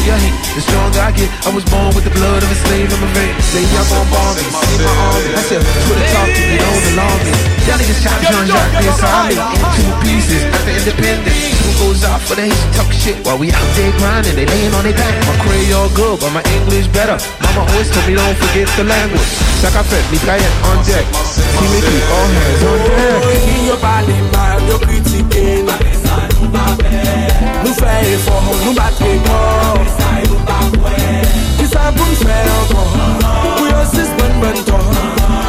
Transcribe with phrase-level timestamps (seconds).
[0.00, 1.28] Mommy, your hate, the stronger I get.
[1.44, 3.44] I was born with the blood of a slave in my veins.
[3.52, 5.30] Say I'm gon' bomb me, see my army.
[5.36, 7.32] I said, Twitter talk to me, don't alarm me.
[7.68, 11.36] Y'all niggas shot Jean-Jacques Dessalines in two pieces after independence.
[11.60, 14.36] Who goes out for the hate, talk shit while we out there grinding.
[14.36, 15.12] They laying on their back.
[15.28, 17.20] My Creole good, but my English better.
[17.44, 19.30] Mama always told me don't forget the language.
[19.60, 21.04] Sakafet, mitraillette on deck.
[21.60, 23.20] Timothy, all hands on deck.
[23.68, 25.60] Yo pale mal, yo kritike
[26.40, 27.09] Nou
[27.70, 31.28] Nou fè e fò moun nou bat pe kon Sa yo pa kwen
[31.60, 32.90] Ki sa pou m fè an ton
[33.22, 34.90] Pou yo sis bon bon ton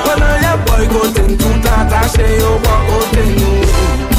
[0.06, 4.11] Konan ya boy kote nou Tout atache yo wakote nou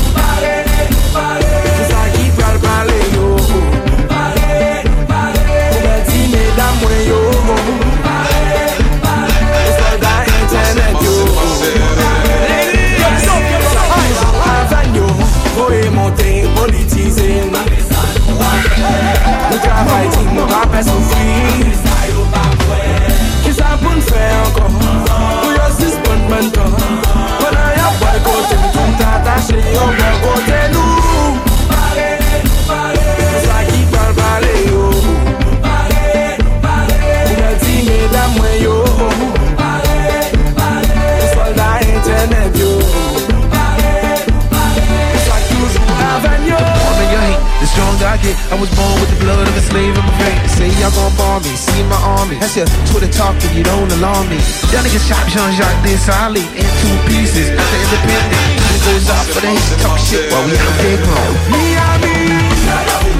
[48.52, 50.52] I was born with the blood of a slave in my veins.
[50.52, 52.36] Say y'all gon' bomb me, see my army.
[52.36, 54.36] That's your Twitter talk if you don't alarm me.
[54.68, 58.52] Y'all niggas shot Jean-Jacques Dessalines in two pieces after independence.
[58.56, 61.34] Who goes out for hate, talk shit while we out there grown.
[61.50, 62.14] Miami,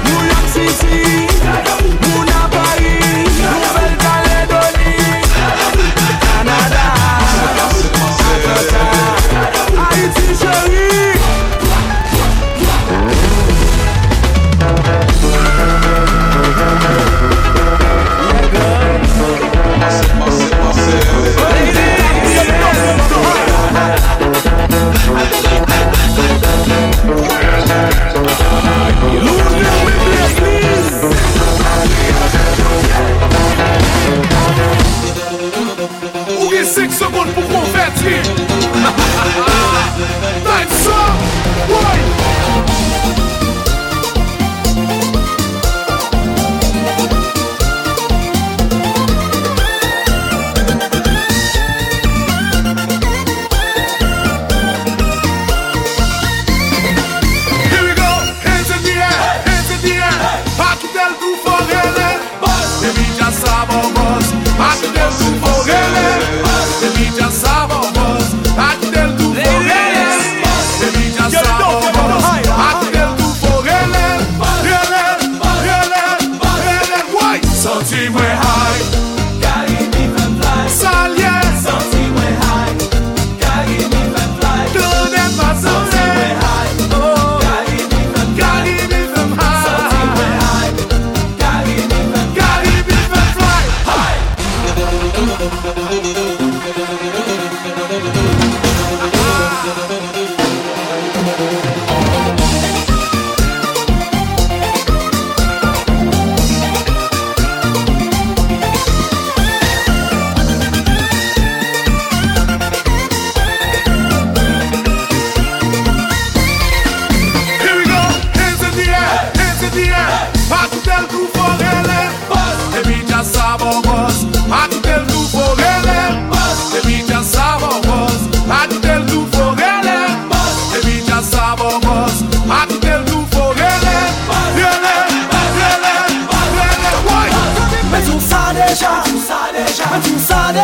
[0.05, 1.27] New York City,
[2.03, 5.23] Muna Paris, Nouvelle-Calédonie,
[6.25, 6.85] Canada,
[8.35, 8.83] Africa,
[9.77, 10.82] Haïti chérie.
[36.75, 37.52] Gen 5 secondes pour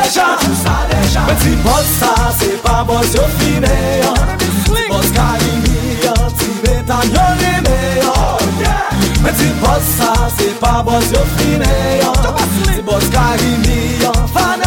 [0.10, 4.14] dejan Peti boz sa se pa boz yo fine yo
[4.66, 8.14] Ti boz kalini yo, ti betan yo neme yo
[9.24, 12.14] Peti boz sa se pa boz yo fine yo
[12.66, 14.59] Ti boz kalini yo, fane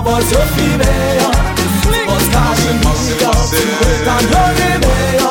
[0.00, 1.18] voz eu filei
[2.06, 3.30] Postagem minha,
[3.78, 5.30] cuida meu e-mail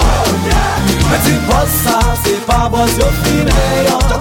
[1.09, 4.12] Mas se possa, se pra voz eu filei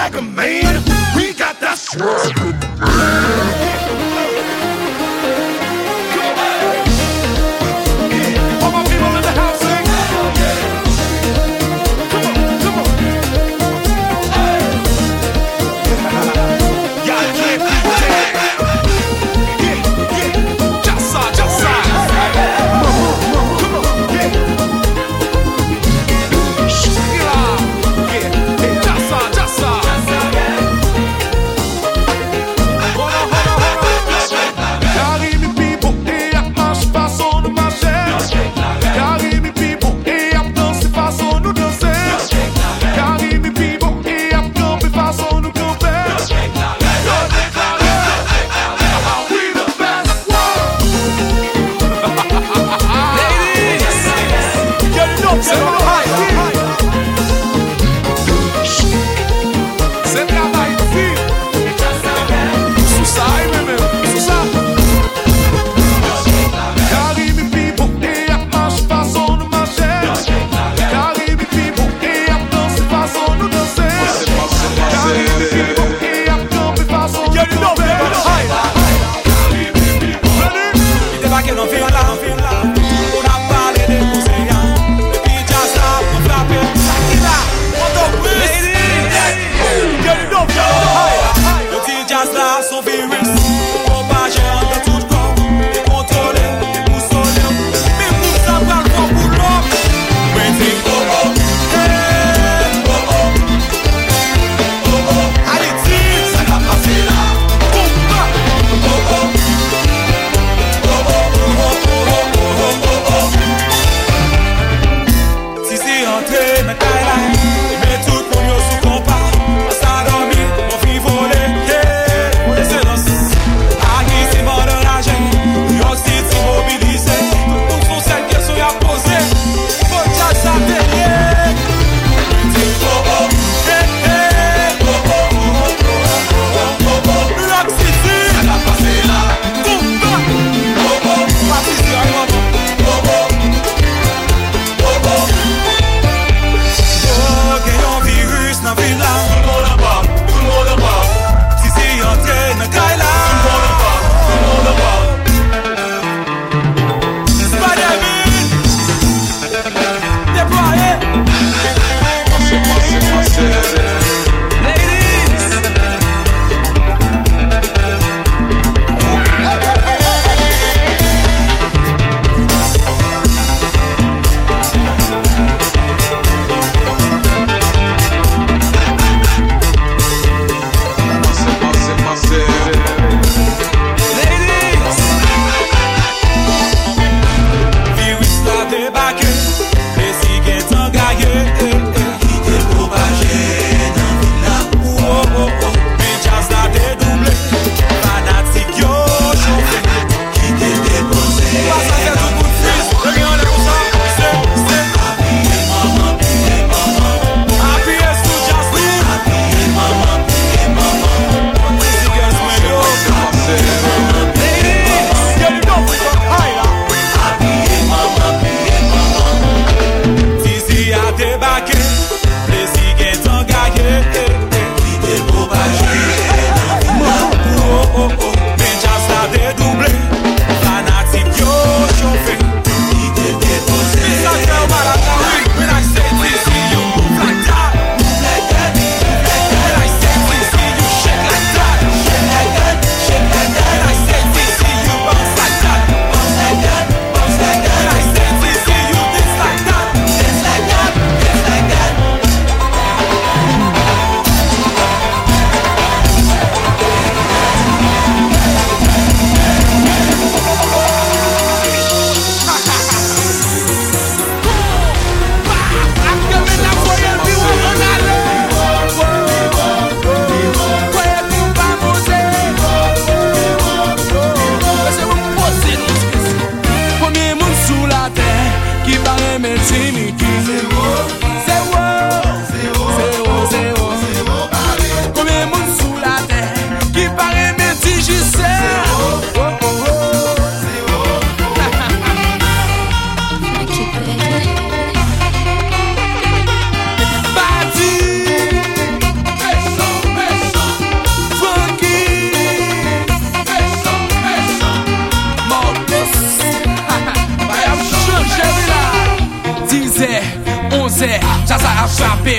[0.00, 0.82] swagger man.
[1.14, 3.69] We got that swagger.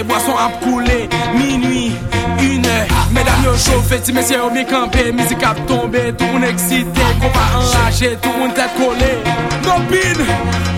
[0.02, 1.92] Ap frape, boason ap koule Minui,
[2.38, 7.02] 1è, medan yo chofe, ti mesye yo mi kampe Mizik ap tombe, tou moun eksite
[7.20, 9.22] Kompa anlaje, tou moun tet kole
[9.66, 10.71] Nopin,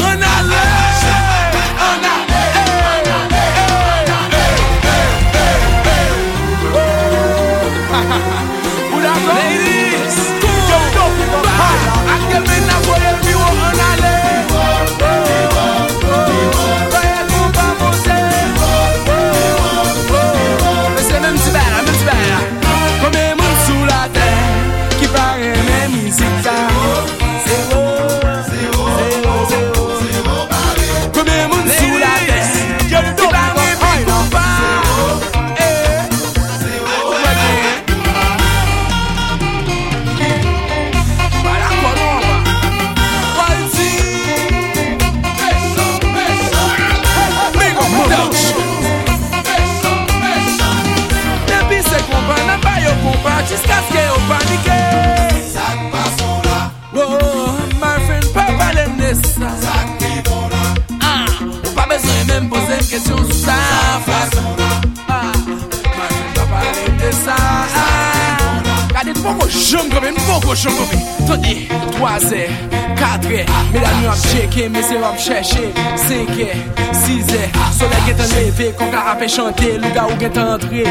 [70.53, 71.67] Bonjou mou mi, toni,
[71.97, 72.47] toaze,
[72.95, 73.39] kadre
[73.73, 75.63] Me la nou ap cheke, me se wap cheshe
[75.97, 76.45] Senke,
[76.93, 77.39] size,
[77.73, 80.85] sole gen tan leve Kon ka ap e chante, luga ou gen tan entre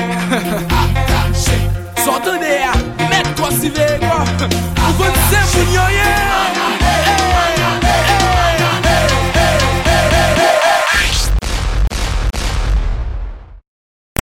[2.03, 2.59] Sotone,
[3.07, 4.19] met kwa sive kwa
[4.51, 7.02] Ou kon se moun yoye